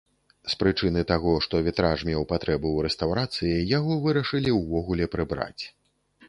З 0.51 0.55
прычыны 0.61 1.01
таго, 1.11 1.33
што 1.45 1.59
вітраж 1.67 1.99
меў 2.09 2.25
патрэбу 2.31 2.71
ў 2.71 2.77
рэстаўрацыі, 2.87 3.53
яго 3.77 3.99
вырашылі 4.07 4.57
ўвогуле 4.61 5.05
прыбраць. 5.19 5.61